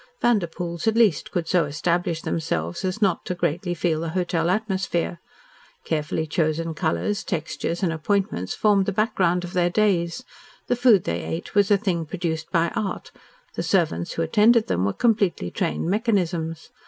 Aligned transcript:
Vanderpoels, 0.19 0.87
at 0.87 0.95
least, 0.95 1.29
could 1.29 1.47
so 1.47 1.65
establish 1.65 2.23
themselves 2.23 2.83
as 2.83 3.03
not 3.03 3.23
to 3.23 3.35
greatly 3.35 3.75
feel 3.75 3.99
the 4.01 4.09
hotel 4.09 4.49
atmosphere. 4.49 5.19
Carefully 5.85 6.25
chosen 6.25 6.73
colours 6.73 7.23
textures, 7.23 7.83
and 7.83 7.93
appointments 7.93 8.55
formed 8.55 8.87
the 8.87 8.91
background 8.91 9.43
of 9.43 9.53
their 9.53 9.69
days, 9.69 10.23
the 10.65 10.75
food 10.75 11.03
they 11.03 11.21
ate 11.21 11.53
was 11.53 11.69
a 11.69 11.77
thing 11.77 12.07
produced 12.07 12.49
by 12.51 12.69
art, 12.69 13.11
the 13.53 13.61
servants 13.61 14.13
who 14.13 14.23
attended 14.23 14.65
them 14.65 14.85
were 14.85 14.93
completely 14.93 15.51
trained 15.51 15.85
mechanisms. 15.87 16.71